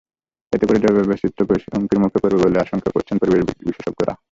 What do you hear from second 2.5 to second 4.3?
আশঙ্কা করছেন পরিবেশ বিশেষজ্ঞরা।